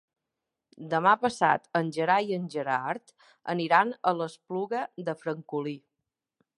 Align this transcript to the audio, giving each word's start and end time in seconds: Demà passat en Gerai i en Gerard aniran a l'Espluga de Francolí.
Demà 0.93 1.11
passat 1.25 1.67
en 1.81 1.91
Gerai 1.99 2.33
i 2.33 2.39
en 2.39 2.49
Gerard 2.55 3.15
aniran 3.55 3.95
a 4.01 4.15
l'Espluga 4.23 4.85
de 5.11 5.21
Francolí. 5.25 5.81